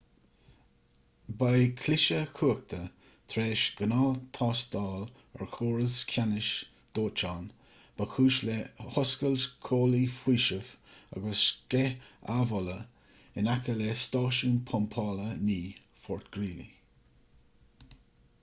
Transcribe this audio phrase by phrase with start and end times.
[1.39, 2.77] ba é cliseadh cumhachta
[3.33, 5.03] tar éis ghnáth-thástáil
[5.39, 6.47] ar chóras ceannais
[6.99, 7.45] dóiteáin
[7.99, 8.55] ba chúis le
[8.95, 10.69] hoscailt comhlaí faoisimh
[11.19, 12.79] agus sceith amhola
[13.43, 15.61] in aice le stáisiún pumpála 9
[16.07, 16.67] fort greely